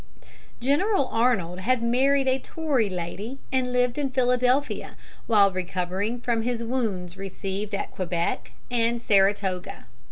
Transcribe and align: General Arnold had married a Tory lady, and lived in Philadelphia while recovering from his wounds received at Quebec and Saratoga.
General 0.59 1.09
Arnold 1.09 1.59
had 1.59 1.83
married 1.83 2.27
a 2.27 2.39
Tory 2.39 2.89
lady, 2.89 3.37
and 3.51 3.71
lived 3.71 3.99
in 3.99 4.09
Philadelphia 4.09 4.97
while 5.27 5.51
recovering 5.51 6.19
from 6.19 6.41
his 6.41 6.63
wounds 6.63 7.17
received 7.17 7.75
at 7.75 7.91
Quebec 7.91 8.51
and 8.71 8.99
Saratoga. 8.99 9.85